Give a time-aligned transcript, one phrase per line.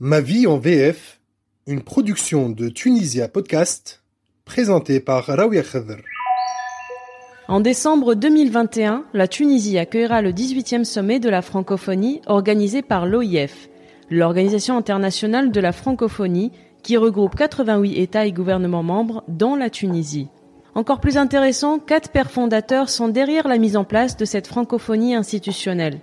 [0.00, 1.18] Ma vie en VF,
[1.66, 4.04] une production de Tunisia Podcast,
[4.44, 5.96] présentée par Rawia Khadr.
[7.48, 13.68] En décembre 2021, la Tunisie accueillera le 18e sommet de la francophonie organisé par l'OIF,
[14.08, 16.52] l'Organisation internationale de la francophonie,
[16.84, 20.28] qui regroupe 88 États et gouvernements membres, dont la Tunisie.
[20.76, 25.16] Encore plus intéressant, quatre pères fondateurs sont derrière la mise en place de cette francophonie
[25.16, 25.98] institutionnelle.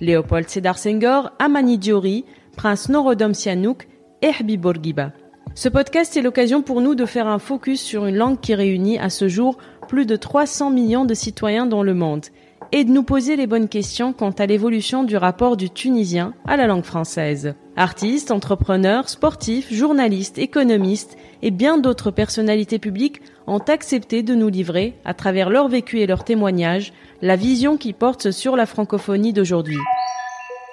[0.00, 2.24] Léopold Sédar Senghor, Amani Diori,
[2.54, 3.88] Prince Norodom Sihanouk
[4.22, 5.12] et Habib Bourguiba.
[5.54, 8.98] Ce podcast est l'occasion pour nous de faire un focus sur une langue qui réunit
[8.98, 9.56] à ce jour
[9.86, 12.26] plus de 300 millions de citoyens dans le monde
[12.72, 16.56] et de nous poser les bonnes questions quant à l'évolution du rapport du tunisien à
[16.56, 17.54] la langue française.
[17.76, 24.94] Artistes, entrepreneurs, sportifs, journalistes, économistes et bien d'autres personnalités publiques ont accepté de nous livrer,
[25.04, 29.78] à travers leur vécu et leurs témoignages, la vision qui porte sur la francophonie d'aujourd'hui.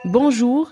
[0.05, 0.71] Bonjour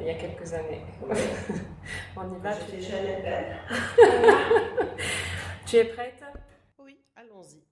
[0.00, 0.82] il y a quelques années.
[2.16, 2.76] On y va, tu
[5.66, 6.22] Tu es prête?
[6.84, 7.62] Oui, allons-y.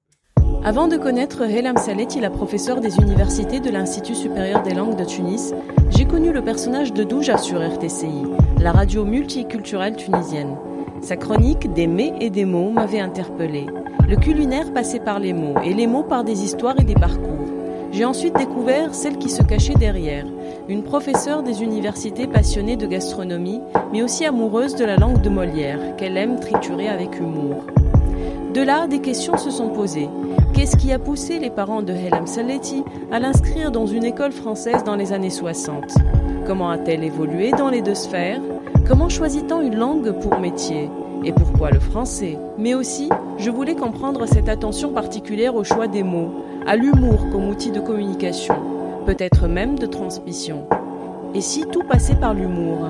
[0.64, 5.04] Avant de connaître Helam Saleti, la professeure des universités de l'Institut supérieur des langues de
[5.04, 5.52] Tunis,
[5.90, 8.24] j'ai connu le personnage de Douja sur RTCI,
[8.60, 10.56] la radio multiculturelle tunisienne.
[11.02, 13.66] Sa chronique des mets et des mots m'avait interpellé.
[14.08, 17.46] Le culinaire passait par les mots et les mots par des histoires et des parcours.
[17.92, 20.24] J'ai ensuite découvert celle qui se cachait derrière,
[20.68, 23.60] une professeure des universités passionnée de gastronomie,
[23.92, 27.64] mais aussi amoureuse de la langue de Molière, qu'elle aime triturer avec humour.
[28.54, 30.08] De là, des questions se sont posées.
[30.54, 34.84] Qu'est-ce qui a poussé les parents de Helam Saleti à l'inscrire dans une école française
[34.84, 35.96] dans les années 60
[36.46, 38.40] Comment a-t-elle évolué dans les deux sphères?
[38.86, 40.88] Comment choisit-on une langue pour métier?
[41.24, 42.38] Et pourquoi le français?
[42.58, 46.30] Mais aussi, je voulais comprendre cette attention particulière au choix des mots,
[46.66, 48.54] à l'humour comme outil de communication,
[49.04, 50.66] peut-être même de transmission.
[51.34, 52.88] Et si tout passait par l'humour?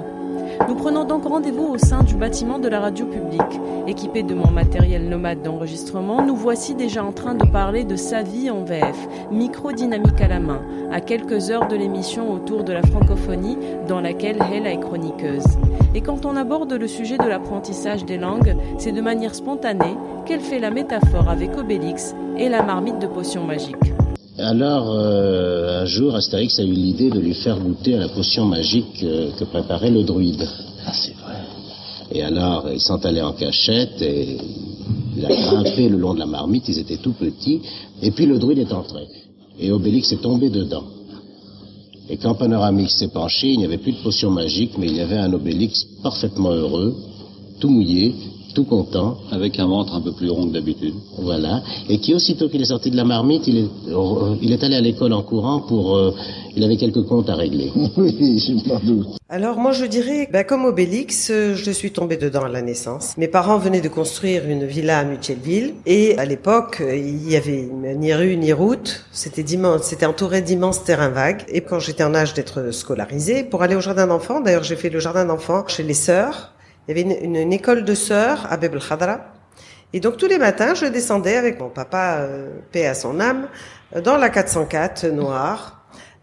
[0.68, 3.60] Nous prenons donc rendez-vous au sein du bâtiment de la radio publique.
[3.86, 8.22] Équipé de mon matériel nomade d'enregistrement, nous voici déjà en train de parler de sa
[8.22, 12.82] vie en VF, micro-dynamique à la main, à quelques heures de l'émission autour de la
[12.82, 13.58] francophonie
[13.88, 15.46] dans laquelle Hela est chroniqueuse.
[15.94, 20.40] Et quand on aborde le sujet de l'apprentissage des langues, c'est de manière spontanée qu'elle
[20.40, 23.94] fait la métaphore avec Obélix et la marmite de potions magiques.
[24.38, 28.46] Alors, euh, un jour, Astérix a eu l'idée de lui faire goûter à la potion
[28.46, 30.44] magique euh, que préparait le druide.
[30.84, 31.36] Ah, c'est vrai.
[32.10, 34.36] Et alors, ils sont allés en cachette et
[35.16, 37.60] il a grimpé le long de la marmite, ils étaient tout petits,
[38.02, 39.06] et puis le druide est entré.
[39.60, 40.84] Et Obélix est tombé dedans.
[42.10, 45.00] Et quand Panoramix s'est penché, il n'y avait plus de potion magique, mais il y
[45.00, 46.94] avait un Obélix parfaitement heureux,
[47.60, 48.14] tout mouillé,
[48.54, 49.18] tout content.
[49.30, 50.94] Avec un ventre un peu plus rond que d'habitude.
[51.18, 51.62] Voilà.
[51.88, 54.76] Et qui, aussitôt qu'il est sorti de la marmite, il est, euh, il est allé
[54.76, 55.96] à l'école en courant pour...
[55.96, 56.14] euh,
[56.56, 57.72] il avait quelques comptes à régler.
[57.96, 59.08] Oui, je m'en doute.
[59.28, 63.16] Alors moi je dirais, ben, comme Obélix, euh, je suis tombée dedans à la naissance.
[63.16, 67.36] Mes parents venaient de construire une villa à Mutuelleville et à l'époque euh, il y
[67.36, 69.04] avait ni rue ni route.
[69.12, 69.44] C'était
[69.82, 71.44] c'était entouré d'immenses terrains vagues.
[71.48, 74.90] Et quand j'étais en âge d'être scolarisée, pour aller au jardin d'enfants, d'ailleurs j'ai fait
[74.90, 76.53] le jardin d'enfants chez les sœurs.
[76.88, 79.20] Il y avait une, une- école de sœurs à Beb Khadra.
[79.92, 83.48] Et donc tous les matins, je descendais avec mon papa, euh, paix à son âme,
[84.04, 85.80] dans la 404 noire.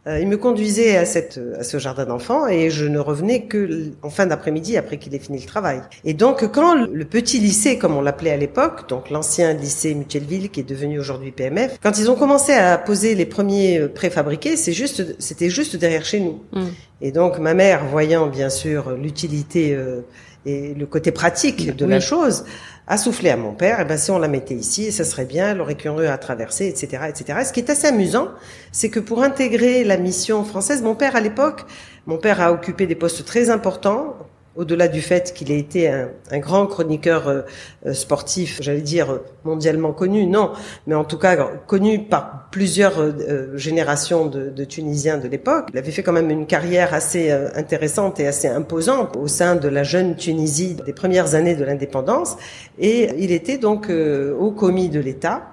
[0.07, 3.91] Euh, il me conduisait à, cette, à ce jardin d'enfants et je ne revenais que
[4.01, 5.79] en fin d'après-midi après qu'il ait fini le travail.
[6.05, 9.93] Et donc quand le le petit lycée, comme on l'appelait à l'époque, donc l'ancien lycée
[9.93, 13.87] Mutuelleville qui est devenu aujourd'hui PMF, quand ils ont commencé à poser les premiers euh,
[13.89, 16.41] préfabriqués, c'est juste, c'était juste derrière chez nous.
[16.51, 16.65] Mm.
[17.01, 20.01] Et donc ma mère, voyant bien sûr l'utilité euh,
[20.45, 22.45] et le côté pratique de la chose,
[22.87, 25.51] a soufflé à mon père, eh ben, si on la mettait ici, ça serait bien,
[25.51, 27.39] elle aurait rue à traverser, etc., etc.
[27.45, 28.29] Ce qui est assez amusant,
[28.71, 31.65] c'est que pour intégrer la mission française, mon père à l'époque,
[32.07, 34.17] mon père a occupé des postes très importants,
[34.55, 37.41] au-delà du fait qu'il ait été un, un grand chroniqueur euh,
[37.85, 40.51] euh, sportif, j'allais dire euh, mondialement connu, non,
[40.87, 41.35] mais en tout cas
[41.67, 45.69] connu par plusieurs euh, euh, générations de, de Tunisiens de l'époque.
[45.71, 49.55] Il avait fait quand même une carrière assez euh, intéressante et assez imposante au sein
[49.55, 52.35] de la jeune Tunisie des premières années de l'indépendance,
[52.77, 55.43] et il était donc euh, au commis de l'État,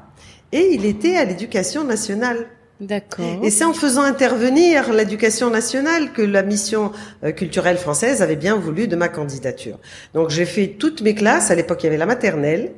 [0.50, 2.46] et il était à l'éducation nationale.
[2.80, 3.24] D'accord.
[3.42, 6.92] Et c'est en faisant intervenir l'éducation nationale que la mission
[7.24, 9.78] euh, culturelle française avait bien voulu de ma candidature.
[10.14, 12.72] Donc j'ai fait toutes mes classes, à l'époque il y avait la maternelle,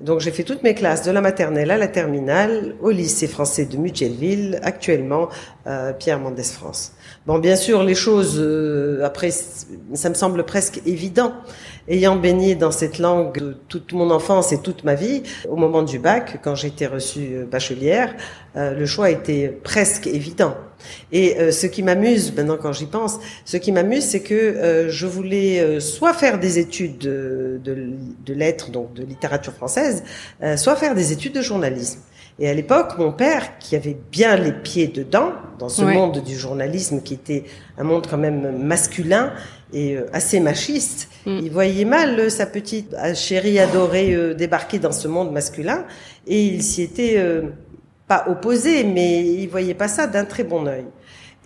[0.00, 3.64] donc j'ai fait toutes mes classes de la maternelle à la terminale au lycée français
[3.64, 5.28] de Mutuelleville, actuellement
[5.66, 6.92] euh, Pierre Mendès France.
[7.26, 11.32] Bon, bien sûr, les choses euh, après, ça me semble presque évident,
[11.88, 15.24] ayant baigné dans cette langue toute mon enfance et toute ma vie.
[15.48, 18.14] Au moment du bac, quand j'ai été reçue euh, bachelière,
[18.56, 20.54] euh, le choix était presque évident.
[21.12, 24.88] Et euh, ce qui m'amuse maintenant quand j'y pense, ce qui m'amuse, c'est que euh,
[24.90, 27.76] je voulais soit faire des études de, de,
[28.24, 30.02] de, lettres, donc de littérature française,
[30.56, 32.00] soit faire des études de journalisme.
[32.38, 35.94] Et à l'époque, mon père, qui avait bien les pieds dedans, dans ce Ouais.
[35.94, 37.44] monde du journalisme qui était
[37.78, 39.32] un monde quand même masculin
[39.72, 41.40] et euh, assez machiste, Mm.
[41.42, 45.84] il voyait mal euh, sa petite euh, chérie adorée euh, débarquer dans ce monde masculin
[46.28, 47.42] et il s'y était euh,
[48.08, 50.84] pas opposé, mais il voyait pas ça d'un très bon œil.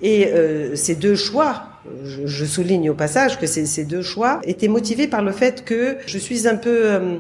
[0.02, 1.64] Et euh, ces deux choix,
[2.04, 5.64] je, je souligne au passage que ces, ces deux choix étaient motivés par le fait
[5.64, 7.18] que je suis un peu euh,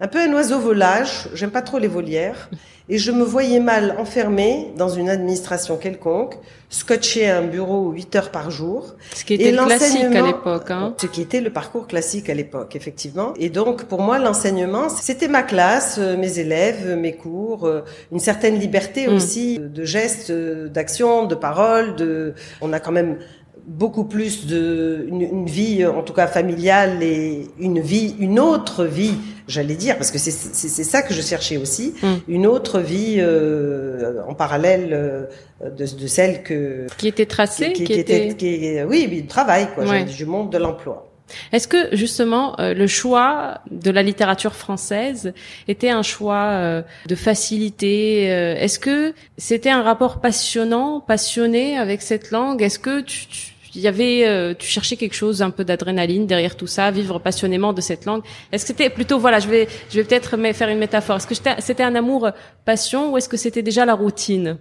[0.00, 2.48] un peu un oiseau volage, j'aime pas trop les volières,
[2.88, 6.36] et je me voyais mal enfermée dans une administration quelconque,
[6.70, 10.70] scotché à un bureau 8 heures par jour, Ce qui était Et classique à l'époque.
[10.70, 10.94] Hein.
[10.98, 13.34] ce qui était le parcours classique à l'époque, effectivement.
[13.36, 17.82] Et donc, pour moi, l'enseignement, c'était ma classe, euh, mes élèves, euh, mes cours, euh,
[18.12, 19.14] une certaine liberté Mm.
[19.14, 21.96] aussi de gestes, d'action, de paroles.
[21.96, 23.18] De, on a quand même
[23.66, 28.84] beaucoup plus de une, une vie, en tout cas familiale, et une vie, une autre
[28.84, 29.14] vie,
[29.48, 32.06] j'allais dire, parce que c'est c'est ça que je cherchais aussi, Mm.
[32.28, 35.24] une autre vie euh, en parallèle euh,
[35.64, 39.84] de, de celle que Qui était tracé, qui, qui était, qui- oui, du travail, quoi,
[39.84, 40.04] Ouais.
[40.04, 41.07] du monde de l'emploi.
[41.52, 45.32] Est-ce que justement euh, le choix de la littérature française
[45.68, 52.02] était un choix euh, de facilité euh, Est-ce que c'était un rapport passionnant, passionné avec
[52.02, 52.62] cette langue?
[52.62, 56.26] Est-ce que tu, tu- il y avait, euh, tu cherchais quelque chose, un peu d'adrénaline
[56.26, 58.22] derrière tout ça, vivre passionnément de cette langue?
[58.50, 61.16] Est-ce que c'était plutôt, voilà, je vais, je vais peut-être faire une métaphore.
[61.18, 62.30] Est-ce que c'était- un amour
[62.64, 64.56] passion ou est-ce que c'était déjà la routine?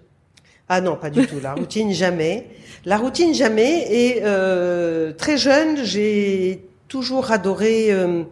[0.70, 1.40] Ah non, pas du tout.
[1.42, 2.48] La routine, jamais.
[2.86, 3.88] La routine, jamais.
[3.90, 8.24] Et euh, très jeune, j'ai toujours adoré euh,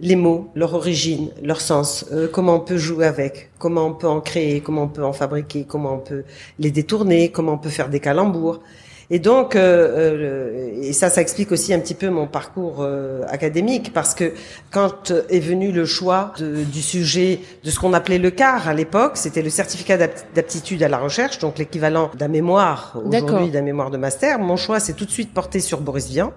[0.00, 4.08] les mots, leur origine, leur sens, euh, comment on peut jouer avec, comment on peut
[4.08, 6.24] en créer, comment on peut en fabriquer, comment on peut
[6.58, 8.60] les détourner, comment on peut faire des calembours.
[9.10, 13.22] Et donc, euh, euh, et ça, ça explique aussi un petit peu mon parcours euh,
[13.28, 14.32] académique, parce que
[14.70, 18.74] quand est venu le choix de- du sujet de ce qu'on appelait le CAR à
[18.74, 23.62] l'époque, c'était le certificat d'apt- d'aptitude à la recherche, donc l'équivalent d'un mémoire aujourd'hui, d'un
[23.62, 24.38] mémoire de master.
[24.38, 26.34] Mon choix s'est tout de suite porté sur Boris Vian.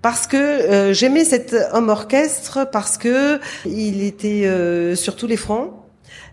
[0.00, 5.36] Parce que euh, j'aimais cet homme orchestre, parce que il était euh, sur tous les
[5.36, 5.72] fronts.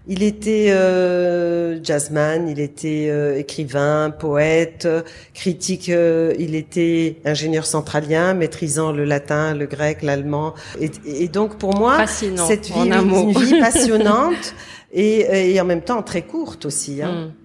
[0.06, 4.88] Il était euh, jazzman, il était euh, écrivain, poète,
[5.34, 10.56] critique, euh, il était ingénieur centralien, maîtrisant le latin, le grec, l'allemand.
[10.82, 14.56] Et, et donc pour moi, Fascinant, cette vie, un une vie passionnante
[14.92, 17.02] et, et en même temps très courte aussi.
[17.02, 17.28] Hein.
[17.28, 17.43] Hmm.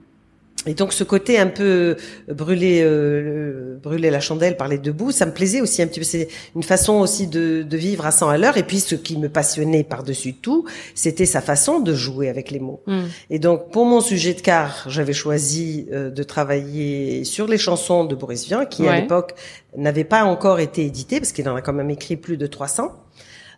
[0.67, 1.97] Et donc ce côté un peu
[2.29, 5.87] brûler, euh, le- brûler la chandelle par les deux bouts, ça me plaisait aussi un
[5.87, 6.05] petit peu.
[6.05, 8.57] C'est une façon aussi de, de vivre à 100 à l'heure.
[8.57, 10.65] Et puis ce qui me passionnait par-dessus tout,
[10.95, 12.83] c'était sa façon de jouer avec les mots.
[12.87, 13.05] Hmm.
[13.31, 18.05] Et donc pour mon sujet de car, j'avais choisi euh, de travailler sur les chansons
[18.05, 19.35] de Boris Vian, qui à l'époque
[19.77, 22.93] n'avaient pas encore été éditées, parce qu'il en a quand même écrit plus de 300.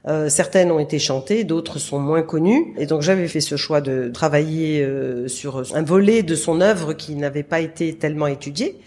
[0.08, 2.74] Euh, certaines ont été chantées, d'autres sont moins connues.
[2.78, 6.94] Et donc j'avais fait ce choix de travailler euh, sur un volet de son œuvre
[6.94, 8.78] qui n'avait pas été tellement étudié.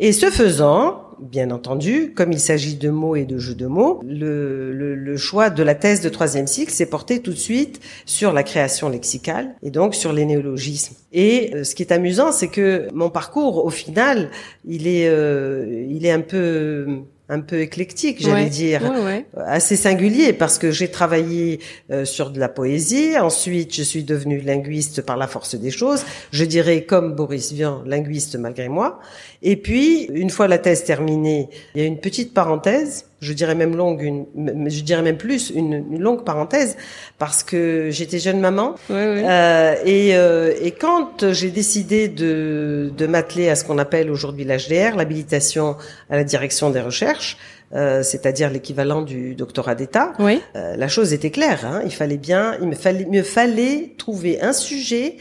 [0.00, 4.00] Et ce faisant, bien entendu, comme il s'agit de mots et de jeux de mots,
[4.06, 7.80] le, le, le choix de la thèse de troisième cycle s'est porté tout de suite
[8.06, 10.94] sur la création lexicale et donc sur les néologismes.
[11.12, 14.30] Et euh, ce qui est amusant, c'est que mon parcours, au final,
[14.64, 16.86] il est, euh, il est un peu,
[17.30, 18.48] un peu éclectique, j'allais Ouais.
[18.50, 19.26] dire Ouais, ouais.
[19.46, 23.18] assez singulier parce que j'ai travaillé euh, sur de la poésie.
[23.18, 26.04] Ensuite, je suis devenue linguiste par la force des choses.
[26.32, 29.00] Je dirais comme Boris Vian, linguiste malgré moi.
[29.42, 33.04] Et puis, une fois la thèse terminée, il y a une petite parenthèse.
[33.20, 34.26] Je dirais même longue, une,
[34.70, 36.76] je dirais même plus une, une longue parenthèse
[37.18, 39.24] parce que j'étais jeune maman Ouais, ouais.
[39.28, 44.44] euh, et, euh, et quand j'ai décidé de, de m'atteler à ce qu'on appelle aujourd'hui
[44.44, 45.76] l'HDR, l'habilitation
[46.10, 47.36] à la direction des recherches,
[47.74, 50.40] euh, c'est-à-dire l'équivalent du doctorat d'État, Oui.
[50.56, 51.66] euh, la chose était claire.
[51.66, 51.82] Hein.
[51.84, 55.16] Il fallait bien, il me fallait, me fallait trouver un sujet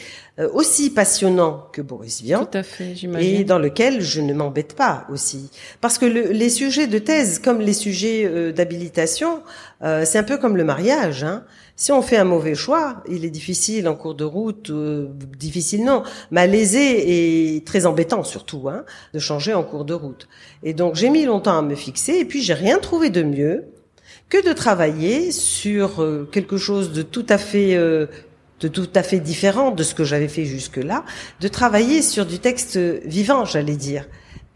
[0.45, 2.45] aussi passionnant que Boris Vian.
[2.45, 3.43] Tout à fait, Et j'imagine.
[3.43, 5.49] dans lequel je ne m'embête pas aussi.
[5.81, 9.41] Parce que le- les sujets de thèse, comme les sujets euh, d'habilitation,
[9.83, 11.23] euh, c'est un peu comme le mariage.
[11.23, 11.43] Hein.
[11.75, 15.07] Si on fait un mauvais choix, il est difficile en cours de route, euh,
[15.39, 20.27] difficile non, malaisé et très embêtant surtout, hein, de changer en cours de route.
[20.63, 23.65] Et donc j'ai mis longtemps à me fixer, et puis j'ai rien trouvé de mieux
[24.29, 28.07] que de travailler sur euh, quelque chose de tout à fait euh,
[28.59, 31.03] de tout à fait différent de ce que j'avais fait jusque-là,
[31.39, 34.05] de travailler sur du texte vivant, j'allais dire,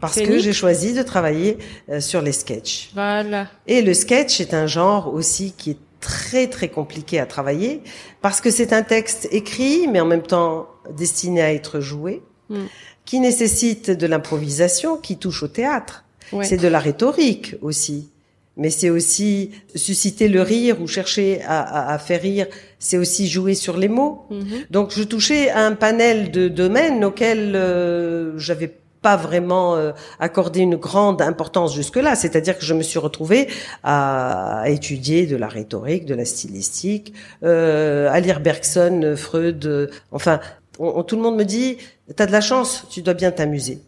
[0.00, 2.90] parce que j'ai choisi de travailler euh, sur les sketchs.
[2.94, 3.46] Voilà.
[3.66, 7.80] Et le sketch est un genre aussi qui est très très compliqué à travailler
[8.20, 12.66] parce que c'est un texte écrit mais en même temps destiné à être joué, Mm.
[13.04, 16.04] qui nécessite de l'improvisation, qui touche au théâtre.
[16.32, 16.44] Ouais.
[16.44, 18.10] C'est de la rhétorique aussi.
[18.58, 22.46] Mais c'est aussi susciter le rire ou chercher à, à- à faire rire.
[22.78, 24.26] C'est aussi jouer sur les mots.
[24.30, 24.44] Mhm.
[24.70, 30.60] Donc je touchais à un panel de domaines auxquels euh, j'avais pas vraiment euh, accordé
[30.60, 32.14] une grande importance jusque-là.
[32.14, 33.48] C'est-à-dire que je me suis retrouvée
[33.82, 39.64] à, à étudier de la rhétorique, de la stylistique, euh, à lire Bergson, Freud.
[39.66, 40.40] euh, enfin,
[40.78, 41.78] on- on- tout le monde me dit
[42.16, 43.78] t'as de la chance, tu dois bien t'amuser.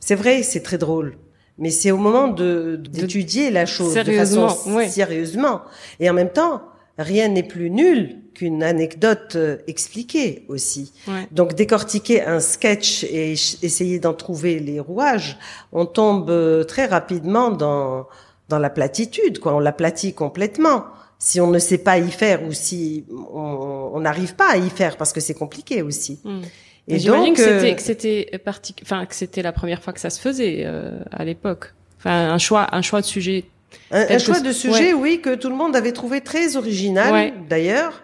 [0.00, 1.16] C'est vrai, c'est très drôle.
[1.58, 4.88] Mais c'est au moment de d'étudier la chose de Sérieusement, façon ouais.
[4.88, 5.62] sérieusement.
[6.00, 6.62] Et en même temps,
[6.98, 10.92] rien n'est plus nul qu'une anecdote euh, expliquée aussi.
[11.06, 11.28] Ouais.
[11.30, 15.38] Donc décortiquer un sketch et essayer d'en trouver les rouages,
[15.72, 18.06] on tombe euh, très rapidement dans
[18.48, 19.54] dans la platitude, quoi.
[19.54, 20.84] On l'aplatit complètement.
[21.18, 24.70] Si on ne sait pas y faire ou si on on n'arrive pas à y
[24.70, 26.20] faire parce que c'est compliqué aussi.
[26.24, 26.40] Mm.
[26.88, 29.92] Et J'imagine donc que euh, c'était que c'était parti, enfin que c'était la première fois
[29.92, 31.74] que ça se faisait euh, à l'époque.
[31.98, 33.44] Enfin un choix, un choix de sujet.
[33.90, 37.32] Un, choix de sujet, oui, que tout le monde avait trouvé très original, Ouais.
[37.48, 38.02] d'ailleurs,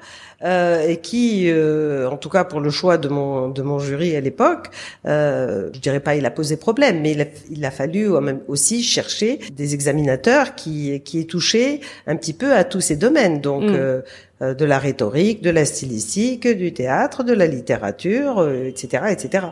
[0.88, 4.20] et qui, euh, en tout cas pour le choix de mon de mon jury à
[4.20, 4.68] l'époque,
[5.06, 8.40] euh, je dirais pas il a posé problème, mais il a, il a fallu même
[8.46, 13.40] aussi chercher des examinateurs qui qui aient touché un petit peu à tous ces domaines,
[13.40, 13.64] donc.
[13.64, 13.74] Mm.
[13.74, 14.00] euh,
[14.40, 19.46] euh, de la rhétorique, de la stylistique, du théâtre, de la littérature, euh, etc., etc.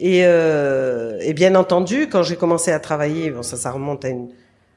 [0.00, 4.08] Et, euh, et bien entendu, quand j'ai commencé à travailler, bon, ça, ça remonte à
[4.08, 4.30] une,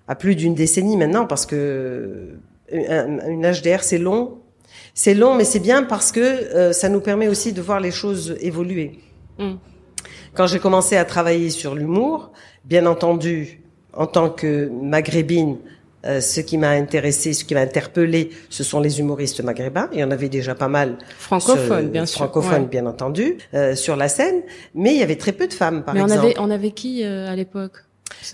[0.08, 2.36] à plus d'une décennie maintenant parce que
[2.72, 4.38] un- une HDR c'est long,
[4.98, 7.92] c'est long mais c'est bien parce que euh, ça nous permet aussi de voir les
[7.92, 9.00] choses évoluer.
[9.38, 9.54] Mm.
[10.34, 12.32] Quand j'ai commencé à travailler sur l'humour,
[12.66, 13.62] bien entendu,
[13.94, 15.58] en tant que maghrébine,
[16.06, 19.88] euh, ce qui m'a intéressé, ce qui m'a interpellé, ce sont les humoristes maghrébins.
[19.94, 22.18] Il y en avait déjà pas mal Francophone, sur- bien sûr.
[22.18, 22.70] francophones, ouais.
[22.70, 24.42] bien entendu, euh, sur la scène.
[24.74, 27.04] Mais il y avait très peu de femmes, par Mais on avait, on avait qui
[27.04, 27.84] euh, à l'époque?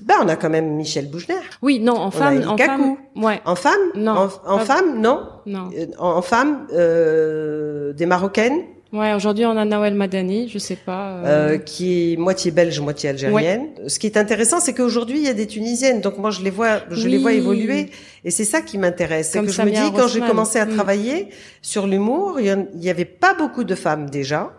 [0.03, 1.35] Ben, on a quand même Michel Boujner.
[1.61, 2.95] Oui, non, en femme, en femme.
[3.15, 3.41] Ouais.
[3.45, 5.21] En femme Non, En, femme, non.
[5.45, 5.69] Non.
[5.77, 8.61] Euh, En, en femme, euh, des Marocaines,
[8.91, 11.13] Ouais, aujourd'hui on a Nawel Madani, je sais pas.
[11.17, 13.69] euh, euh, qui est moitié belge, moitié algérienne.
[13.87, 15.99] Ce qui est intéressant, c'est qu'aujourd'hui, il y a des Tunisiennes.
[15.99, 17.89] Donc moi, je les vois, je les vois évoluer.
[18.23, 19.31] Et c'est ça qui m'intéresse.
[19.31, 20.75] C'est que je me dis, quand j'ai commencé à Mm.
[20.75, 21.29] travailler
[21.63, 24.51] sur l'humour, il y y avait pas beaucoup de femmes déjà.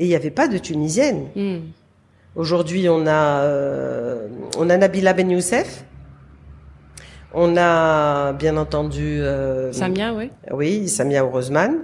[0.00, 1.26] Et il n'y avait pas de Tunisiennes.
[1.36, 1.58] hmm.
[2.36, 4.28] Aujourd'hui, on a, euh,
[4.58, 5.84] on a Nabila Ben Youssef.
[7.32, 10.30] On a, bien entendu, euh, Samia, ouais.
[10.52, 11.78] oui, Samia Orozman.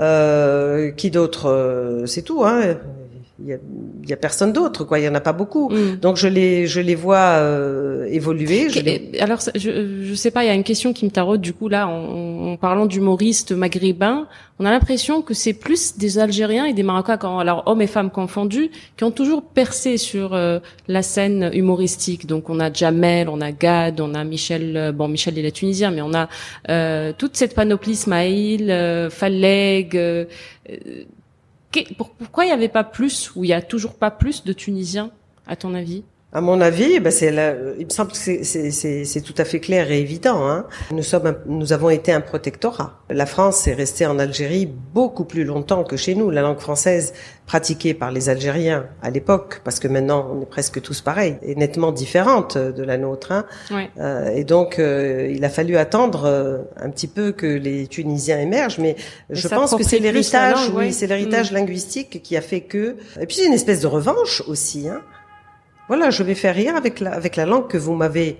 [0.00, 1.48] Euh, qui d'autre?
[1.48, 2.44] Euh, C'est tout.
[2.44, 2.78] Hein.
[3.42, 3.58] Il y a,
[4.08, 4.98] y a personne d'autre, quoi.
[4.98, 5.70] Il y en a pas beaucoup.
[5.70, 5.96] Hmm.
[6.00, 8.68] Donc je les, je les vois euh, évoluer.
[8.68, 11.10] Je les- Et- Alors, je, je sais pas, il y a une question qui me
[11.10, 14.26] taraude du coup là, en, en parlant d'humoristes maghrébins,
[14.58, 17.86] on a l'impression que c'est plus des Algériens et des Marocains, quand, alors hommes et
[17.86, 22.26] femmes confondus, qui ont toujours percé sur euh, la scène humoristique.
[22.26, 25.50] Donc on a Jamel, on a Gad, on a Michel, euh, bon Michel il est
[25.50, 26.28] tunisien, mais on a
[26.68, 29.96] euh, toute cette panoplie, Smaïl, euh, Faleg.
[31.96, 35.10] Pourquoi il n'y avait pas plus, ou il y a toujours pas plus de Tunisiens,
[35.46, 36.04] à ton avis?
[36.32, 39.34] À mon avis, ben c'est la- il me semble que c'est- c'est c'est- c'est tout
[39.36, 40.46] à fait clair et évident.
[40.48, 40.64] Hein.
[40.92, 43.00] Nous sommes, un- nous avons été un protectorat.
[43.10, 46.30] La France est restée en Algérie beaucoup plus longtemps que chez nous.
[46.30, 47.14] La langue française
[47.46, 51.56] pratiquée par les Algériens à l'époque, parce que maintenant on est presque tous pareils, est
[51.58, 53.32] nettement différente de la nôtre.
[53.32, 53.44] Hein.
[53.72, 53.90] Ouais.
[53.98, 58.38] Euh, et donc, euh, il a fallu attendre euh, un petit peu que les Tunisiens
[58.38, 58.94] émergent, mais
[59.30, 60.92] je pense que c'est l'héritage, langue, oui, ouais.
[60.92, 61.54] c'est l'héritage Mm.
[61.56, 62.94] linguistique qui a fait que.
[63.20, 64.88] Et puis c'est une espèce de revanche aussi.
[64.88, 65.00] Hein.
[65.90, 68.36] Voilà, je vais faire rire avec la avec la langue que vous m'avez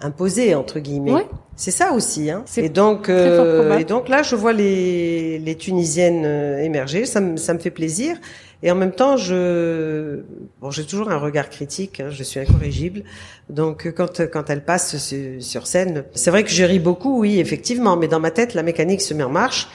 [0.00, 1.10] imposée entre guillemets.
[1.10, 1.26] Ouais.
[1.56, 2.30] C'est ça aussi.
[2.30, 2.44] Hein.
[2.46, 7.04] C'est Et donc, euh, et donc là, je vois les les Tunisiennes euh, émerger.
[7.04, 8.16] Ça me ça me fait plaisir.
[8.62, 10.20] Et en même temps, je,
[10.60, 11.98] bon, j'ai toujours un regard critique.
[11.98, 13.02] Hein, je suis incorrigible.
[13.50, 17.96] Donc, quand quand elle passe sur scène, c'est vrai que je ris beaucoup, oui, effectivement.
[17.96, 19.66] Mais dans ma tête, la mécanique se met en marche.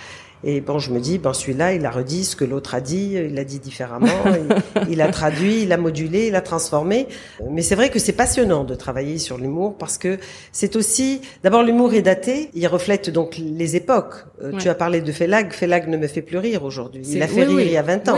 [0.44, 3.14] Et bon, je me dis, ben celui-là, il a redit ce que l'autre a dit,
[3.16, 4.08] il l'a dit différemment,
[4.90, 7.08] il, a traduit, il a modulé, il a transformé.
[7.50, 10.20] Mais c'est vrai que c'est passionnant de travailler sur l'humour parce que
[10.52, 14.26] c'est aussi, d'abord l'humour est daté, il reflète donc les époques.
[14.44, 17.02] Euh, tu as parlé de Félag, Félag ne me fait plus rire aujourd'hui.
[17.08, 18.18] Il a fait rire il y a 20 ans.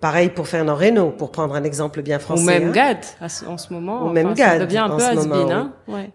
[0.00, 2.42] Pareil pour Fernand Reynaud, pour prendre un exemple bien français.
[2.42, 2.72] Ou même hein.
[2.72, 2.98] Gad
[3.46, 4.06] en ce moment.
[4.06, 4.60] Ou même Gad.
[4.60, 5.72] Ça devient un peu has hein.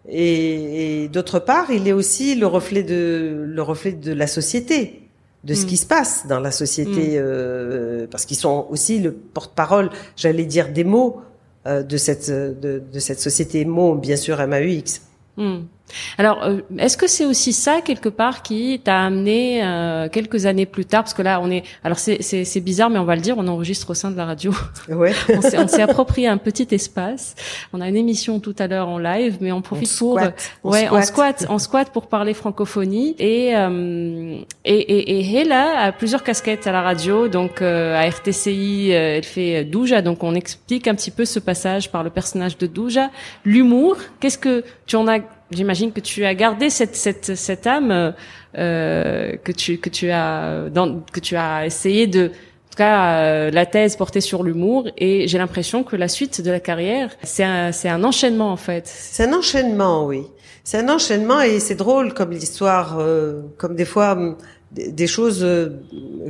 [0.07, 5.06] Et, et d'autre part, il est aussi le reflet de le reflet de la société
[5.43, 5.67] de ce mm.
[5.67, 7.23] qui se passe dans la société, mm.
[7.23, 11.21] euh, parce qu'ils sont aussi le porte-parole, j'allais dire, des mots
[11.65, 15.01] euh, de cette de, de, cette société mots, bien sûr MAUX.
[15.37, 15.59] Mm.
[16.17, 20.65] Alors, euh, est-ce que c'est aussi ça quelque part qui t'a amené euh, quelques années
[20.65, 23.21] plus tard, parce que là on est, alors c'est c'est bizarre, mais on va le
[23.21, 24.53] dire, on enregistre au sein de la radio.
[24.89, 25.13] Ouais.
[25.29, 27.35] on s'est approprié un petit espace.
[27.71, 30.19] On a une émission tout à l'heure en live, mais on profite pour,
[30.63, 35.91] ouais, on squat, on squat pour parler francophonie et euh, et et, et Hela a
[35.91, 40.95] plusieurs casquettes à la radio, donc à RTCI, elle fait Douja, donc on explique un
[40.95, 43.09] petit peu ce passage par le personnage de Douja,
[43.45, 43.97] l'humour.
[44.19, 45.19] Qu'est-ce que tu en as
[45.51, 48.13] j'imagine que tu as gardé cette cette cette âme
[48.57, 53.21] euh, que tu que tu as dans, que tu as essayé de en tout cas
[53.21, 57.15] euh, la thèse portée sur l'humour et j'ai l'impression que la suite de la carrière
[57.23, 58.87] c'est un c'est un enchaînement en fait.
[58.87, 60.23] C'est un enchaînement oui.
[60.63, 64.17] C'est un enchaînement et c'est drôle comme l'histoire euh, comme des fois
[64.71, 65.69] des choses euh,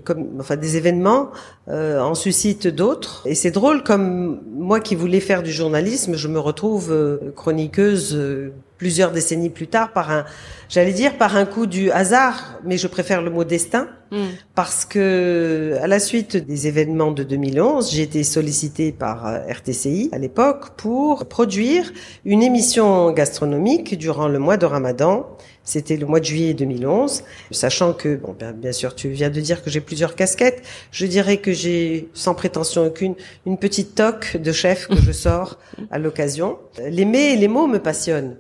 [0.04, 1.32] comme enfin des événements
[1.70, 6.28] euh, en suscitent d'autres et c'est drôle comme moi qui voulais faire du journalisme je
[6.28, 10.26] me retrouve euh, chroniqueuse euh, plusieurs décennies plus tard par un
[10.70, 14.26] j'allais dire par un coup du hasard mais je préfère le mot destin hmm.
[14.56, 20.18] parce que à la suite des événements de 2011 j'ai été sollicitée par RTCI à
[20.18, 21.92] l'époque pour produire
[22.26, 25.26] une émission gastronomique durant le mois de Ramadan
[25.68, 29.62] c'était le mois de juillet 2011, sachant que, bon, bien, sûr, tu viens de dire
[29.62, 30.64] que j'ai plusieurs casquettes.
[30.92, 33.16] Je dirais que j'ai, sans prétention aucune,
[33.46, 35.60] une petite toque de chef que je sors
[35.92, 36.58] à l'occasion.
[36.90, 38.38] Les mets et les mots me passionnent.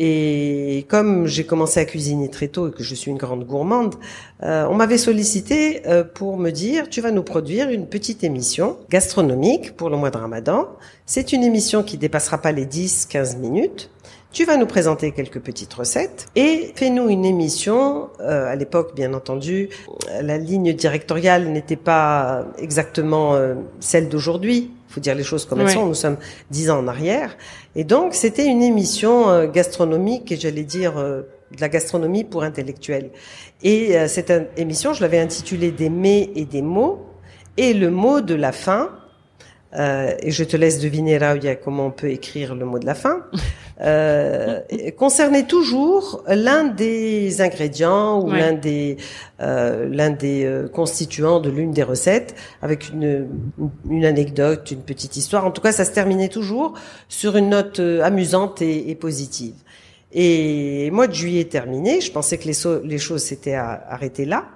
[0.00, 3.96] Et comme j'ai commencé à cuisiner très tôt et que je suis une grande gourmande,
[4.44, 8.76] euh, on m'avait sollicité euh, pour me dire tu vas nous produire une petite émission
[8.90, 10.68] gastronomique pour le mois de Ramadan.
[11.04, 13.90] C'est une émission qui dépassera pas les 10-15 minutes
[14.30, 18.10] tu vas nous présenter quelques petites recettes et fais-nous une émission.
[18.20, 19.70] Euh, à l'époque, bien entendu,
[20.20, 24.70] la ligne directoriale n'était pas exactement euh, celle d'aujourd'hui.
[24.88, 25.86] Il faut dire les choses comme elles sont.
[25.86, 26.16] Nous sommes
[26.50, 27.36] dix ans en arrière.
[27.76, 31.26] Et donc, c'était une émission euh, gastronomique et j'allais dire de
[31.60, 33.10] la gastronomie pour intellectuels.
[33.62, 37.06] Et cette émission, je l'avais intitulée Des mets et des mots.
[37.56, 38.90] Et le mot de la fin,
[39.74, 42.94] euh, et je te laisse deviner Raouia comment on peut écrire le mot de la
[42.94, 43.26] fin,
[43.80, 44.60] euh,
[44.96, 48.96] concernait toujours l'un des ingrédients ou l'un des
[49.40, 53.28] euh, l'un des euh, constituants de l'une des recettes avec une,
[53.88, 55.46] une anecdote, une petite histoire.
[55.46, 56.74] En tout cas, ça se terminait toujours
[57.08, 59.54] sur une note euh, amusante et, et positive.
[60.12, 64.46] Et mois de juillet terminé, je pensais que les, les choses s'étaient arrêtées là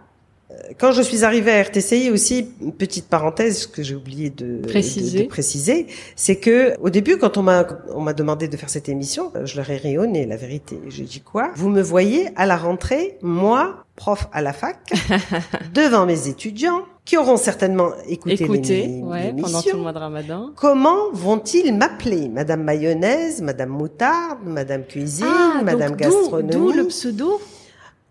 [0.79, 5.25] quand je suis arrivée à RTCI aussi, une petite parenthèse que j'ai oublié de préciser,
[5.25, 5.87] de, préciser.
[6.17, 9.47] c'est que au début, quand on m'a on m'a demandé de faire cette émission, euh,
[9.47, 10.81] je leur ai rayonné la vérité.
[10.89, 11.51] J'ai dit quoi?
[11.57, 14.93] Vous me voyez à la rentrée, moi, prof à la fac,
[15.75, 20.51] devant mes étudiants qui auront certainement écouté, écouté ouais, pendant tout le mois de Ramadan.
[20.55, 22.29] Comment vont-ils m'appeler?
[22.29, 27.41] Madame mayonnaise, Madame moutarde, Madame cuisine, ah, Madame gastronomie D'où le pseudo?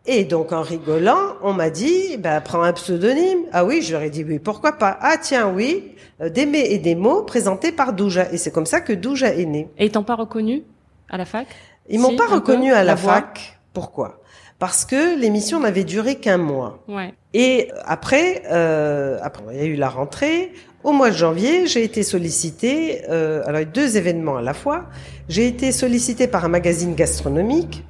[0.07, 3.39] Et donc en rigolant, on m'a dit, bah, prends un pseudonyme.
[3.51, 4.97] Ah oui, je leur ai dit oui, pourquoi pas?
[4.99, 8.31] Ah tiens, oui, euh, des mets et des mots présentés par Douja.
[8.31, 9.69] Et c'est comme ça que Douja est né.
[9.77, 10.63] Et ils t'ont pas reconnu
[11.09, 11.47] à la fac?
[11.89, 13.59] Ils m'ont pas reconnu à la, fac.
[13.73, 14.21] Pourquoi?
[14.57, 16.79] Parce que l'émission n'avait duré qu'un mois.
[16.87, 17.13] Ouais.
[17.33, 20.51] Et après, euh, après, il y a eu la rentrée.
[20.83, 24.85] Au mois de janvier, j'ai été sollicité, euh, alors deux événements à la fois.
[25.29, 27.83] J'ai été sollicité par un magazine gastronomique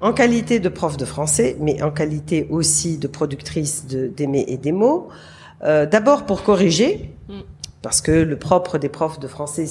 [0.00, 4.72] en qualité de prof de français, mais en qualité aussi de productrice d'aimer et des
[4.72, 5.08] mots.
[5.62, 7.10] Euh, D'abord pour corriger,
[7.82, 9.66] parce que le propre des profs de français,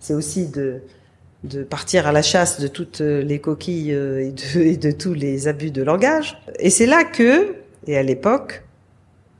[0.00, 0.82] c'est aussi de,
[1.44, 5.14] de partir à la chasse de toutes les coquilles euh, et de, et de tous
[5.14, 6.40] les abus de langage.
[6.58, 7.54] Et c'est là que,
[7.86, 8.64] et à l'époque,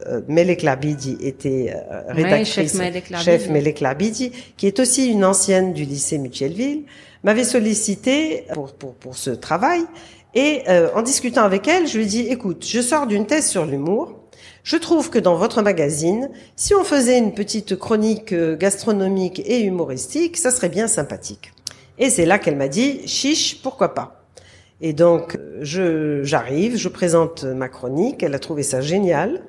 [0.07, 2.81] euh, Melek Labidi était euh, rédactrice,
[3.21, 6.85] chef Melek Labidi, qui est aussi une ancienne du lycée Mutuelville,
[7.25, 9.81] m'avait sollicité pour, pour, pour ce travail
[10.39, 13.67] et euh, en discutant avec elle, je lui dit, écoute, je sors d'une thèse sur
[13.67, 14.15] l'humour,
[14.63, 19.63] Je trouve que dans votre magazine, si on faisait une petite chronique euh, gastronomique et
[19.63, 21.53] humoristique, ça serait bien sympathique.
[21.99, 24.23] Et c'est là qu'elle m'a dit, chiche, pourquoi pas
[24.81, 29.41] Et donc, euh, je j'arrive, je présente ma chronique, elle a trouvé ça génial.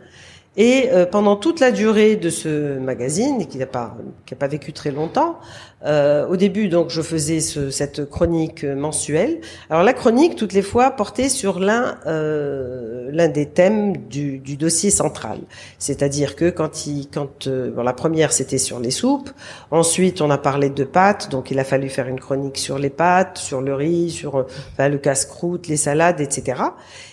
[0.57, 3.95] Et pendant toute la durée de ce magazine, qui n'a pas
[4.37, 5.37] pas vécu très longtemps,
[5.85, 9.39] euh, au début donc je faisais ce, cette chronique mensuelle.
[9.69, 14.57] Alors la chronique toutes les fois portait sur l'un euh, l'un des thèmes du, du
[14.57, 15.39] dossier central.
[15.77, 19.29] C'est-à-dire que quand il quand euh, bon, la première c'était sur les soupes,
[19.71, 22.89] ensuite on a parlé de pâtes, donc il a fallu faire une chronique sur les
[22.89, 24.35] pâtes, sur le riz, sur
[24.73, 26.61] enfin, le casse-croûte, les salades, etc.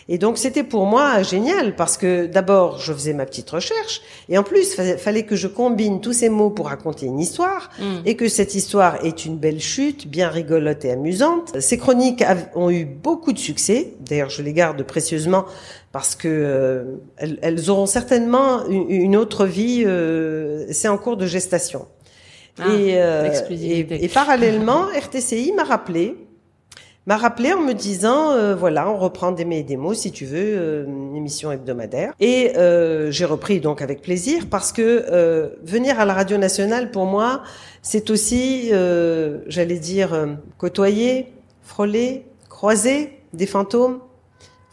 [0.08, 4.38] Et donc c'était pour moi génial parce que d'abord je faisais ma petite recherche et
[4.38, 7.98] en plus fallait, fallait que je combine tous ces mots pour raconter une histoire Mm.
[8.04, 11.52] et que cette histoire est une belle chute, bien rigolote et amusante.
[11.60, 13.94] Ces chroniques ont eu beaucoup de succès.
[14.00, 15.44] D'ailleurs je les garde précieusement
[15.92, 16.84] parce que euh,
[17.16, 19.84] elles, elles auront certainement une, une autre vie.
[19.86, 21.86] euh, C'est en cours de gestation.
[22.58, 26.16] Ah, et, euh, et parallèlement, RTCI m'a rappelé
[27.06, 30.84] m'a rappelé en me disant euh, voilà on reprend des mots si tu veux euh,
[30.86, 32.12] une émission hebdomadaire.
[32.20, 36.90] Et euh, j'ai repris donc avec plaisir parce que euh, venir à la radio nationale
[36.90, 37.42] pour moi
[37.82, 38.70] c'est aussi
[39.46, 40.26] j'allais dire
[40.58, 44.00] côtoyer frôler croiser des fantômes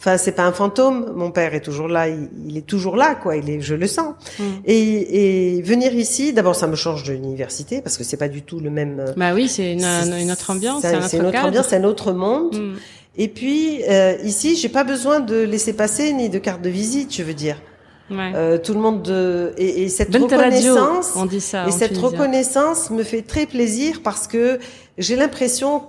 [0.05, 3.15] enfin c'est pas un fantôme mon père est toujours là il, il est toujours là
[3.15, 4.43] quoi il est je le sens Mm.
[4.65, 8.41] et, et venir ici d'abord ça me change de l'université parce que c'est pas du
[8.41, 11.15] tout le même euh, Bah oui, c'est une, une autre ambiance, c'est un c'est autre
[11.15, 11.47] une autre cadre.
[11.47, 12.55] ambiance, c'est un autre monde.
[12.55, 12.73] Mm.
[13.15, 17.15] Et puis euh, ici, j'ai pas besoin de laisser passer ni de carte de visite,
[17.15, 17.57] je veux dire.
[18.11, 18.31] Ouais.
[18.35, 21.65] Euh, tout le monde de, et, et cette radio, reconnaissance on dit ça.
[21.67, 22.09] et cette tunisien.
[22.09, 24.59] reconnaissance me fait très plaisir parce que
[24.97, 25.83] j'ai l'impression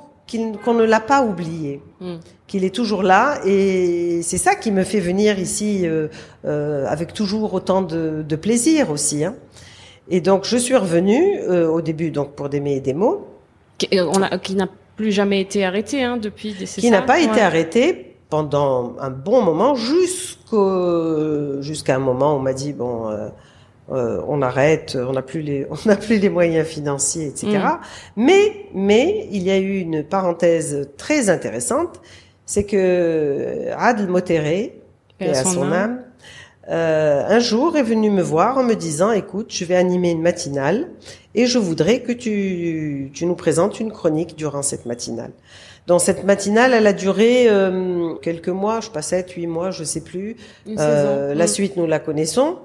[0.64, 2.14] qu'on ne l'a pas oublié, Mm.
[2.46, 6.08] Qu'il est toujours là et c'est ça qui me fait venir ici euh,
[6.44, 9.24] euh, avec toujours autant de, de plaisir aussi.
[9.24, 9.34] Hein.
[10.10, 13.26] Et donc je suis revenue euh, au début donc pour des des mots.
[13.78, 16.54] Qui, euh, on a- qui n'a plus jamais été arrêté hein, depuis.
[16.66, 22.36] c'est qui n'a pas été arrêté pendant un bon moment jusqu'au jusqu'à un moment où
[22.36, 23.28] on m'a dit bon euh,
[23.92, 27.48] euh, on arrête on n'a plus les on n'a plus les moyens financiers etc
[28.16, 28.24] Mm.
[28.24, 32.00] mais mais il y a eu une parenthèse très intéressante
[32.46, 34.80] c'est que Adl Motéré
[35.20, 36.00] et à son âme
[36.70, 40.22] euh, un jour est venu me voir en me disant écoute je vais animer une
[40.22, 40.88] matinale
[41.34, 45.30] et je voudrais que tu tu nous présentes une chronique durant cette matinale
[45.86, 49.70] dans cette matinale, elle a duré euh, quelques mois, je sais pas sept, huit mois,
[49.70, 50.34] je sais plus.
[50.78, 51.48] Euh, la Mm.
[51.48, 52.56] suite, nous la connaissons.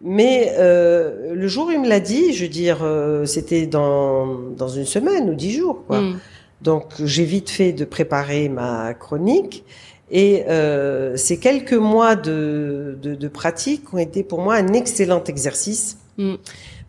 [0.00, 2.78] Mais le jour où il me l'a dit, je veux dire,
[3.26, 4.26] c'était dans
[4.56, 6.00] dans une semaine ou dix jours, quoi.
[6.00, 6.18] Mm.
[6.62, 9.64] Donc j'ai vite fait de préparer ma chronique.
[10.10, 15.22] Et euh, ces quelques mois de, de, de pratique ont été pour moi un excellent
[15.24, 15.98] exercice.
[16.16, 16.34] Mm.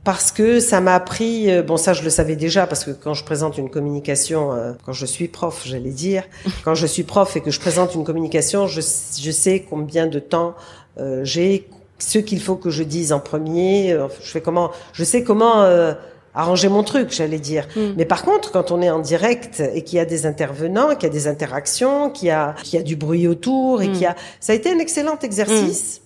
[0.06, 3.14] Parce que ça m'a appris, euh, bon ça je le savais déjà, parce que quand
[3.14, 6.24] je présente une communication, euh, quand je suis prof, j'allais dire,
[6.64, 10.20] quand je suis prof et que je présente une communication, je, je sais combien de
[10.20, 10.56] temps
[11.00, 15.04] euh, j'ai, ce qu'il faut que je dise en premier, euh, je fais comment, je
[15.04, 15.94] sais comment euh,
[16.36, 17.68] arranger mon truc, j'allais dire.
[17.76, 17.82] Mm.
[17.98, 21.04] Mais par contre, quand on est en direct et qu'il y a des intervenants, qu'il
[21.04, 23.92] y a des interactions, qu'il y a, qu'il y a du bruit autour et Mm.
[23.94, 26.02] qu'il y a, ça a été un excellent exercice.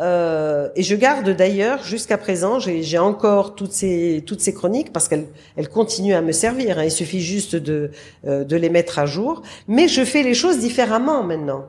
[0.00, 4.92] Euh, et je garde d'ailleurs jusqu'à présent, j'ai j'ai encore toutes ces toutes ces chroniques
[4.92, 6.80] parce qu'elles elles continuent à me servir.
[6.80, 6.84] hein.
[6.84, 7.92] Il suffit juste de
[8.26, 9.42] euh, de les mettre à jour.
[9.68, 11.66] Mais je fais les choses différemment maintenant.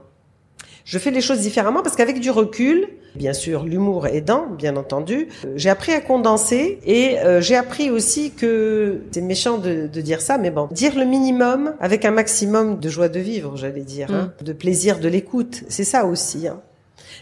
[0.86, 5.30] Je fais les choses différemment parce qu'avec du recul, bien sûr, l'humour aidant, bien entendu,
[5.44, 10.02] euh, j'ai appris à condenser et euh, j'ai appris aussi que c'est méchant de, de
[10.02, 13.82] dire ça, mais bon, dire le minimum avec un maximum de joie de vivre, j'allais
[13.82, 16.48] dire, hein, de plaisir de l'écoute, c'est ça aussi.
[16.48, 16.62] Hein.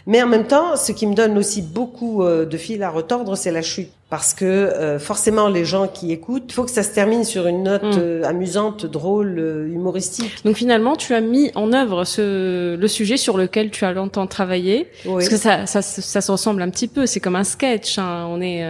[0.06, 3.36] Mais en même temps, ce qui me donne aussi beaucoup euh, de fil à retordre,
[3.36, 3.90] c'est la chute.
[4.10, 7.46] Parce que euh, forcément, les gens qui écoutent, il faut que ça se termine sur
[7.48, 7.98] une note Mm.
[7.98, 10.44] euh, amusante, drôle, euh, humoristique.
[10.44, 14.26] Donc finalement, tu as mis en œuvre ce, le sujet sur lequel tu as longtemps
[14.28, 15.14] travaillé, Oui.
[15.14, 17.06] parce que ça, ça, ça se ressemble un petit peu.
[17.06, 17.98] C'est comme un sketch.
[17.98, 18.26] hein.
[18.30, 18.62] On est,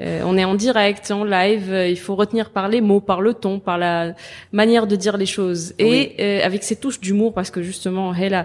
[0.00, 1.72] euh, on est en direct, en live.
[1.88, 4.12] Il faut retenir par les mots, par le ton, par la
[4.52, 6.12] manière de dire les choses, et Oui.
[6.20, 8.44] euh, avec ces touches d'humour, parce que justement, Hela,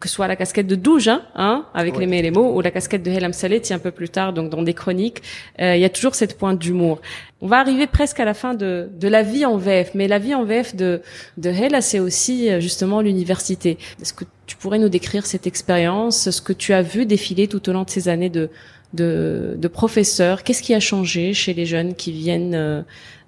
[0.00, 2.06] que ce soit la casquette de Douge, hein, hein, avec Oui.
[2.06, 4.62] les les mots, ou la casquette de Helam Saleti un peu plus tard, donc dans
[4.62, 5.22] des chroniques,
[5.60, 7.00] euh, il y a toujours cette pointe d'humour.
[7.42, 10.18] On va arriver presque à la fin de, de la vie en VF, mais la
[10.18, 11.02] vie en VF de,
[11.36, 13.76] de Hela, c'est aussi euh, justement l'université.
[14.00, 17.68] Est-ce que tu pourrais nous décrire cette expérience, ce que tu as vu défiler tout
[17.68, 18.48] au long de ces années de,
[18.94, 20.44] de, de professeur?
[20.44, 22.82] Qu'est-ce qui a changé chez les jeunes qui viennent euh,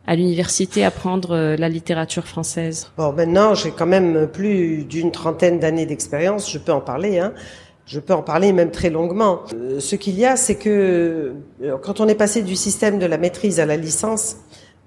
[0.06, 5.58] à l'université apprendre euh, la littérature française Bon, maintenant, j'ai quand même plus d'une trentaine
[5.58, 7.18] d'années d'expérience, je peux en parler.
[7.18, 7.32] Hein.
[7.84, 9.40] Je peux en parler même très longuement.
[9.54, 13.06] Euh, ce qu'il y a, c'est que euh, quand on est passé du système de
[13.06, 14.36] la maîtrise à la licence,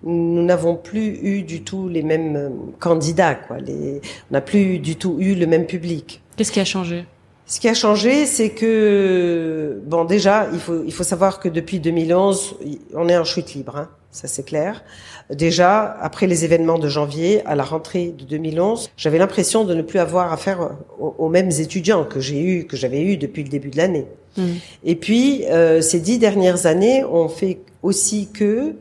[0.04, 3.36] nous n'avons plus eu du tout les mêmes candidats.
[3.36, 3.58] Quoi.
[3.58, 6.22] Les, on n'a plus du tout eu le même public.
[6.36, 7.06] Qu'est-ce qui a changé?
[7.48, 11.80] Ce qui a changé, c'est que bon, déjà, il faut il faut savoir que depuis
[11.80, 12.58] 2011,
[12.96, 13.78] on est en chute libre.
[13.78, 14.84] Hein, ça c'est clair.
[15.30, 19.82] Déjà, après les événements de janvier, à la rentrée de 2011, j'avais l'impression de ne
[19.82, 23.50] plus avoir affaire aux, aux mêmes étudiants que j'ai eu, que j'avais eu depuis le
[23.50, 24.08] début de l'année.
[24.84, 28.76] Et puis, euh, ces dix dernières années ont fait aussi que,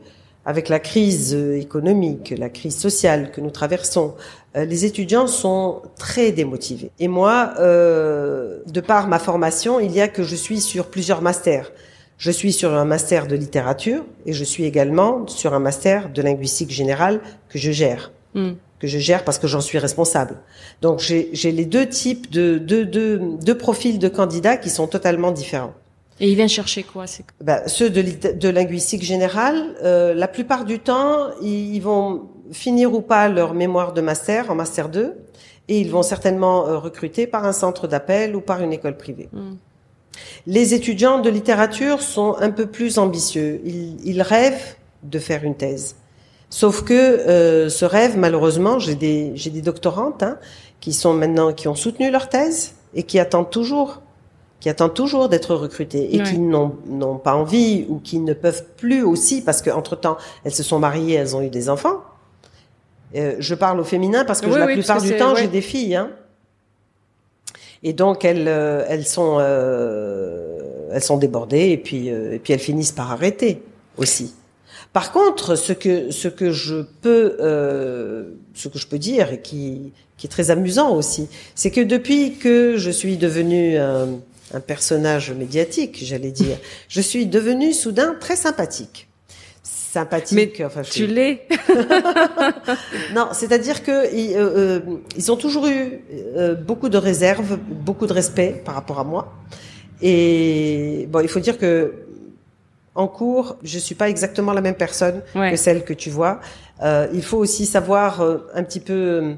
[0.45, 4.15] avec la crise euh, économique, la crise sociale que nous traversons,
[4.55, 6.91] euh, les étudiants sont très démotivés.
[6.99, 11.21] Et moi, euh, de par ma formation, il y a que je suis sur plusieurs
[11.21, 11.71] masters.
[12.17, 16.21] Je suis sur un master de littérature et je suis également sur un master de
[16.21, 18.11] linguistique générale que je gère.
[18.33, 18.55] Hmm.
[18.79, 20.35] que je gère parce que j'en suis responsable.
[20.81, 25.31] Donc j'ai les deux types de deux, deux, deux profils de candidats qui sont totalement
[25.31, 25.73] différents.
[26.19, 27.23] Et il vient chercher quoi c'est...
[27.41, 33.01] Ben, ceux de, de linguistique générale, euh, la plupart du temps, ils vont finir ou
[33.01, 35.13] pas leur mémoire de master en master 2
[35.67, 39.29] et ils vont certainement euh, recruter par un centre d'appel ou par une école privée.
[39.33, 39.53] Mm.
[40.47, 43.61] Les étudiants de littérature sont un peu plus ambitieux.
[43.65, 45.95] Ils, ils rêvent de faire une thèse.
[46.49, 50.37] Sauf que euh, ce rêve, malheureusement, j'ai des, j'ai des doctorantes hein,
[50.79, 54.01] qui sont maintenant qui ont soutenu leur thèse et qui attendent toujours,
[54.59, 56.23] qui attendent toujours d'être recrutées et Ouais.
[56.23, 60.53] qui n'ont n'ont pas envie ou qui ne peuvent plus aussi parce qu'entre temps elles
[60.53, 62.01] se sont mariées, elles ont eu des enfants.
[63.15, 65.41] Euh, je parle au féminin parce que Oui, la oui, plupart du temps ouais.
[65.41, 65.95] j'ai des filles.
[65.95, 66.09] Hein.
[67.87, 72.51] Et donc elles, euh, elles sont, euh, elles sont débordées et puis euh, et puis
[72.51, 73.61] elles finissent par arrêter
[73.97, 74.33] aussi.
[74.91, 78.23] Par contre, ce que ce que je peux euh,
[78.55, 82.37] ce que je peux dire et qui qui est très amusant aussi, c'est que depuis
[82.37, 84.07] que je suis devenue un,
[84.55, 89.09] un personnage médiatique, j'allais dire, je suis devenue soudain très sympathique.
[89.99, 91.47] Sympathique, enfin, je Tu l'es
[93.15, 94.79] non, c'est-à-dire que ils, euh, euh,
[95.15, 96.01] ils ont toujours eu
[96.35, 99.33] euh, beaucoup de réserves, beaucoup de respect par rapport à moi.
[100.01, 101.93] Et bon, il faut dire que
[102.93, 105.51] en cours, je suis pas exactement la même personne Ouais.
[105.51, 106.39] que celle que tu vois.
[106.83, 109.33] Euh, il faut aussi savoir euh, un petit peu euh,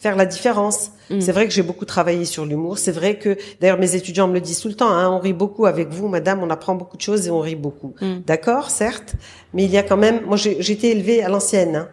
[0.00, 0.90] faire la différence.
[1.10, 1.20] Mm.
[1.20, 2.78] C'est vrai que j'ai beaucoup travaillé sur l'humour.
[2.78, 4.90] C'est vrai que, d'ailleurs, mes étudiants me le disent tout le temps.
[4.90, 6.42] Hein, on rit beaucoup avec vous, madame.
[6.42, 7.94] On apprend beaucoup de choses et on rit beaucoup.
[8.00, 8.20] Mm.
[8.26, 9.14] D'accord, certes,
[9.54, 10.22] mais il y a quand même.
[10.26, 11.76] Moi, j'ai été élevée à l'ancienne.
[11.76, 11.88] Hein.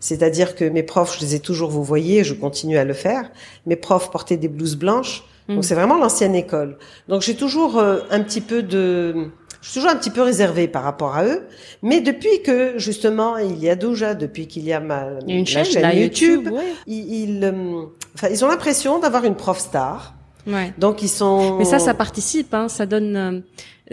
[0.00, 3.30] C'est-à-dire que mes profs, je les ai toujours, vous voyez, je continue à le faire.
[3.66, 5.22] Mes profs portaient des blouses blanches.
[5.48, 5.54] Mm.
[5.54, 6.76] Donc c'est vraiment l'ancienne école.
[7.08, 9.28] Donc j'ai toujours euh, un petit peu de,
[9.62, 11.46] je suis toujours un petit peu réservée par rapport à eux.
[11.82, 15.36] Mais depuis que justement il y a Douja, depuis qu'il y a ma Il y
[15.36, 16.72] a une la chaîne, là, YouTube, YouTube, ouais.
[16.86, 20.14] ils, ils, euh, enfin ils ont l'impression d'avoir une prof star.
[20.46, 20.74] Ouais.
[20.78, 21.56] Donc ils sont.
[21.58, 23.40] Mais ça, ça participe, hein, ça donne, euh,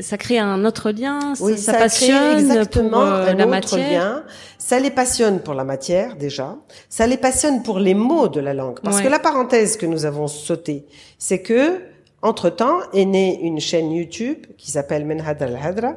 [0.02, 3.34] ça crée un autre lien, ça, Oui, ça, ça, crée passionne exactement pour euh, un
[3.36, 3.92] la autre matière.
[3.92, 4.24] lien.
[4.58, 6.56] Ça les passionne pour la matière déjà.
[6.90, 8.80] Ça les passionne pour les mots de la langue.
[8.84, 9.04] Parce Ouais.
[9.04, 10.86] que la parenthèse que nous avons sautée,
[11.20, 11.80] c'est que
[12.22, 15.94] entre temps est née une chaîne YouTube qui s'appelle Menhad al Hadra.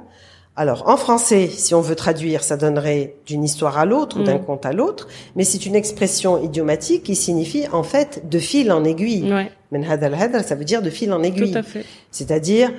[0.55, 4.37] Alors en français, si on veut traduire, ça donnerait d'une histoire à l'autre ou d'un
[4.39, 4.45] Mm.
[4.45, 8.85] conte à l'autre, mais c'est une expression idiomatique qui signifie en fait de fil en
[8.85, 9.33] aiguille.
[9.33, 11.53] Ouais, Menhad al Hadra, ça veut dire de fil en aiguille.
[11.53, 11.85] tout à fait.
[12.11, 12.71] C'est-à-dire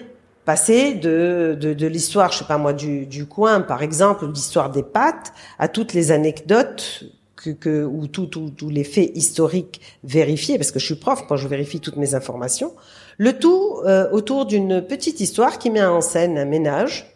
[0.46, 4.28] passer de, de, de l'histoire, je sais pas moi, du, du coin, par exemple, ou
[4.28, 7.06] de l'histoire des pâtes, à toutes les anecdotes
[7.38, 11.24] que, que ou tout- tout- tous les faits historiques vérifiés, parce que je suis prof,
[11.30, 12.74] moi je vérifie toutes mes informations.
[13.18, 17.10] Le tout euh, autour d'une petite histoire qui met en scène un ménage.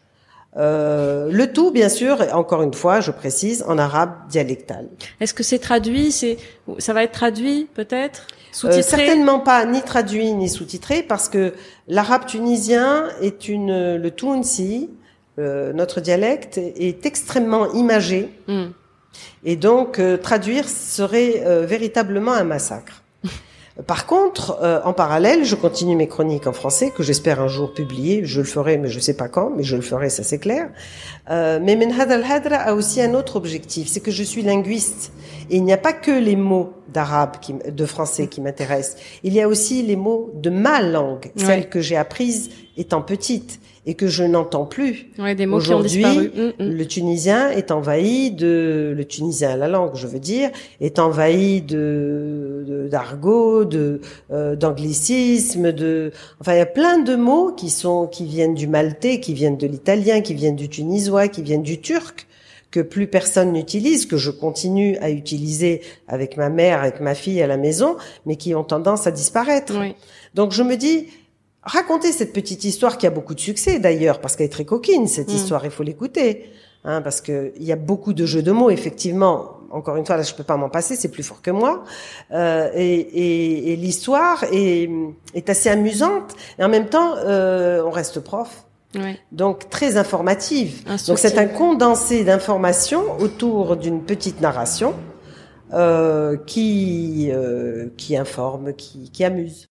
[0.55, 4.87] Euh, le tout, bien sûr, et encore une fois, je précise, en arabe dialectal.
[5.19, 6.37] Est-ce que c'est traduit, c'est,
[6.79, 8.25] ça va être traduit peut-être,
[8.63, 11.53] Euh, certainement pas ni traduit ni sous-titré parce que
[11.87, 14.89] l'arabe tunisien est une le Tounsi,
[15.37, 18.69] euh, notre dialecte est extrêmement imagé Hmm.
[19.43, 23.03] et donc euh, traduire serait euh, véritablement un massacre.
[23.85, 27.73] Par contre, euh, en parallèle, je continue mes chroniques en français que j'espère un jour
[27.73, 28.25] publier.
[28.25, 30.69] Je le ferai, mais je sais pas quand, mais je le ferai, ça c'est clair.
[31.29, 35.11] Euh, mais Menhad al-Hadra a aussi un autre objectif, c'est que je suis linguiste.
[35.51, 37.33] Et il n'y a pas que les mots d'arabe,
[37.69, 38.97] de français qui m'intéressent.
[39.23, 41.45] Il y a aussi les mots de ma langue, Ouais.
[41.45, 45.07] celle que j'ai apprise étant petite et que je n'entends plus.
[45.17, 46.31] Ouais, des mots qui ont Aujourd'hui, disparu.
[46.35, 46.69] Hmm, hmm.
[46.71, 50.49] Le tunisien est envahi de le tunisien la langue, je veux dire,
[50.81, 56.11] est envahi de de- d'argot, de, euh, d'anglicisme, de
[56.41, 59.57] enfin il y a plein de mots qui sont qui viennent du maltais, qui viennent
[59.57, 62.27] de l'italien, qui viennent du tunisois, qui viennent du turc
[62.71, 67.41] que plus personne n'utilise, que je continue à utiliser avec ma mère, avec ma fille
[67.41, 69.73] à la maison, mais qui ont tendance à disparaître.
[69.79, 69.95] Oui.
[70.35, 71.05] Donc je me dis,
[71.67, 75.05] raconter cette petite histoire qui a beaucoup de succès d'ailleurs, parce qu'elle est très coquine,
[75.07, 75.35] cette Mm.
[75.35, 76.49] histoire, il faut l'écouter.
[76.83, 79.57] Hein, parce que il y a beaucoup de jeux de mots, effectivement.
[79.71, 81.83] Encore une fois, là, je peux pas m'en passer, c'est plus fort que moi.
[82.31, 84.89] Euh, et et, et l'histoire est,
[85.33, 86.29] est assez amusante.
[86.57, 88.63] Et en même temps, euh, on reste prof.
[88.95, 89.19] Ouais.
[89.33, 90.85] Donc très informative.
[91.07, 94.93] Donc c'est un condensé d'informations autour d'une petite narration
[95.73, 99.67] euh, qui euh, qui informe, qui, qui amuse.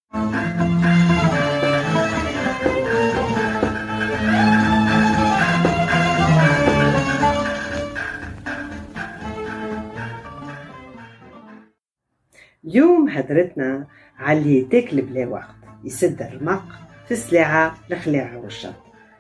[12.66, 16.64] اليوم هدرتنا على اللي تاكل بلا وقت يسد الرمق
[17.06, 18.74] في السلاعة الخلاعة والشط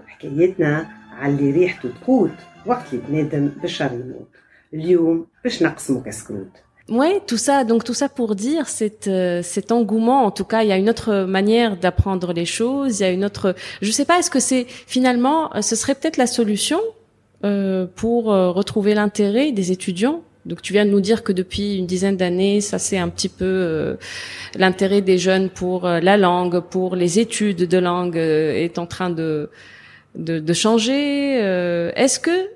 [0.08, 2.32] حكايتنا على اللي ريحته تقوت
[2.65, 4.30] وقت اللي بنادم بشر يموت
[4.73, 6.51] اليوم باش نقسمو كسكروت
[6.89, 10.25] Ouais, tout ça, donc tout ça pour dire cet, euh, cet engouement.
[10.25, 12.99] En tout cas, il y a une autre manière d'apprendre les choses.
[12.99, 13.56] Il y a une autre.
[13.82, 14.19] Je sais pas.
[14.19, 16.82] Est-ce que c'est finalement, euh, ce serait peut-être la solution
[17.43, 20.21] euh, pour euh, retrouver l'intérêt des étudiants.
[20.46, 23.28] Donc tu viens de nous dire que depuis une dizaine d'années, ça c'est un petit
[23.28, 23.96] peu euh,
[24.56, 28.87] l'intérêt des jeunes pour euh, la langue, pour les études de langue euh, est en
[28.87, 29.50] train de
[30.14, 31.42] de, de changer.
[31.42, 32.48] Euh, Est-ce que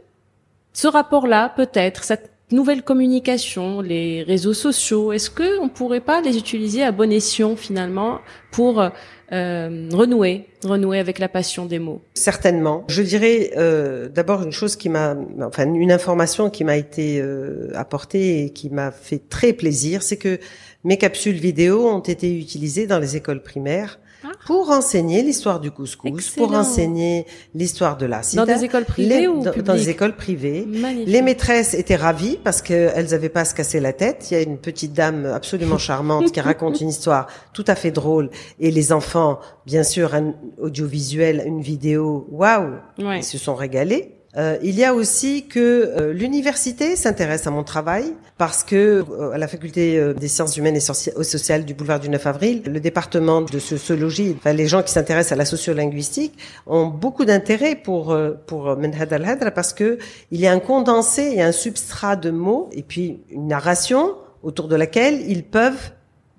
[0.73, 6.37] ce rapport-là, peut-être, cette nouvelle communication, les réseaux sociaux, est-ce que on pourrait pas les
[6.37, 12.03] utiliser à bon escient finalement pour euh, renouer, renouer avec la passion des mots?
[12.15, 12.85] Certainement.
[12.89, 17.71] Je dirais euh, d'abord une chose qui m'a, enfin une information qui m'a été euh,
[17.75, 20.39] apportée et qui m'a fait très plaisir, c'est que
[20.83, 24.29] mes capsules vidéo ont été utilisées dans les écoles primaires Ah.
[24.47, 26.47] pour enseigner l'histoire du couscous, Excellent.
[26.47, 30.15] pour enseigner l'histoire de la Dans des écoles privées les- ou dans, dans des écoles
[30.17, 30.67] privées.
[30.67, 31.09] Magnifique.
[31.09, 34.29] Les maîtresses étaient ravies parce qu'elles n'avaient pas à se casser la tête.
[34.31, 37.91] Il y a une petite dame absolument charmante qui raconte une histoire tout à fait
[37.91, 43.21] drôle et les enfants, bien sûr, un audiovisuel, une vidéo, waouh, Ouais.
[43.21, 44.17] ils se sont régalés.
[44.37, 49.33] Euh, il y a aussi que euh, l'université s'intéresse à mon travail parce que euh,
[49.33, 52.27] à la faculté euh, des sciences humaines et soci- et sociales du boulevard du 9
[52.29, 56.39] avril, le département de sociologie, enfin les gens qui s'intéressent à la sociolinguistique
[56.69, 59.99] ont beaucoup d'intérêt pour euh, pour Menhad al-Hadra parce que
[60.31, 64.15] il y a un condensé et un substrat de mots et puis une narration
[64.45, 65.91] autour de laquelle ils peuvent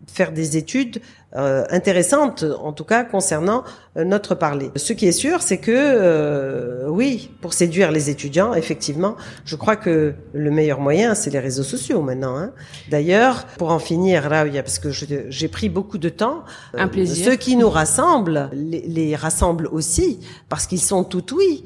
[0.08, 1.02] faire des études
[1.36, 3.64] euh, intéressantes, en tout cas concernant
[3.98, 4.72] euh, notre parler.
[4.76, 9.76] Ce qui est sûr, c'est que euh, oui, pour séduire les étudiants, effectivement, je crois
[9.76, 12.38] que le meilleur moyen, c'est les réseaux sociaux maintenant.
[12.38, 12.52] Hein.
[12.90, 16.44] D'ailleurs, pour en finir, Raouia, parce que j'ai pris beaucoup de temps,
[16.76, 17.26] euh, Un plaisir.
[17.26, 21.66] ceux qui nous rassemblent les, les rassemblent aussi parce qu'ils sont tout oui.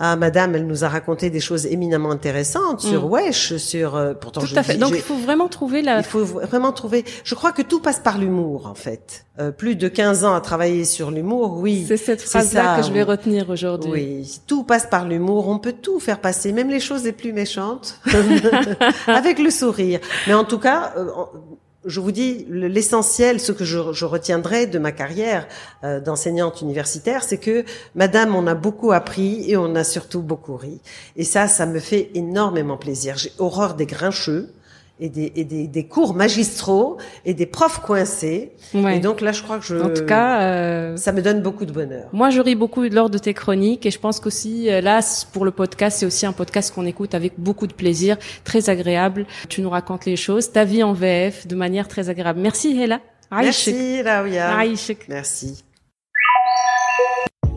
[0.00, 3.10] Ah, madame, elle nous a raconté des choses éminemment intéressantes sur Mm.
[3.10, 4.74] Wesh, sur euh, pourtant Tout je à fait.
[4.74, 5.98] dis- Donc il faut vraiment trouver la.
[5.98, 7.04] il faut vraiment trouver.
[7.24, 9.24] Je crois que tout passe par l'humour, en fait.
[9.40, 11.84] Euh, plus de 15 ans à travailler sur l'humour, oui.
[11.88, 13.90] C'est cette phrase-là que je vais retenir aujourd'hui.
[13.90, 15.48] Oui, tout passe par l'humour.
[15.48, 18.00] On peut tout faire passer, même les choses les plus méchantes,
[19.06, 20.00] avec le sourire.
[20.26, 21.06] Mais en tout cas, euh,
[21.88, 25.48] je vous dis, le- l'essentiel, ce que je, je retiendrai de ma carrière
[25.84, 30.56] euh, d'enseignante universitaire, c'est que, Madame, on a beaucoup appris et on a surtout beaucoup
[30.56, 30.80] ri.
[31.16, 33.16] Et ça, ça me fait énormément plaisir.
[33.16, 34.52] J'ai horreur des grincheux.
[35.00, 38.52] Et des, et des, des cours magistraux et des profs coincés.
[38.74, 38.96] Ouais.
[38.96, 41.66] Et donc là, je crois que je, En tout cas, euh, ça me donne beaucoup
[41.66, 42.08] de bonheur.
[42.12, 45.00] Moi, je ris beaucoup lors de tes chroniques et je pense qu'aussi, euh, là,
[45.32, 49.26] pour le podcast, c'est aussi un podcast qu'on écoute avec beaucoup de plaisir, très agréable.
[49.48, 52.40] Tu nous racontes les choses, ta vie en VF, de manière très agréable.
[52.40, 53.00] Merci, Hela.
[53.30, 54.02] Merci.
[54.58, 55.06] Aïchek.
[55.08, 55.64] Merci.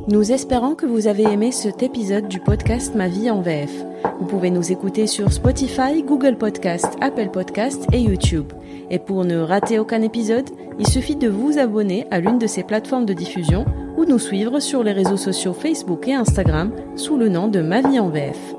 [0.07, 3.71] Nous espérons que vous avez aimé cet épisode du podcast Ma vie en VF.
[4.19, 8.51] Vous pouvez nous écouter sur Spotify, Google Podcast, Apple Podcast et YouTube.
[8.89, 12.63] Et pour ne rater aucun épisode, il suffit de vous abonner à l'une de ces
[12.63, 13.63] plateformes de diffusion
[13.95, 17.81] ou nous suivre sur les réseaux sociaux Facebook et Instagram sous le nom de Ma
[17.81, 18.55] vie en VF.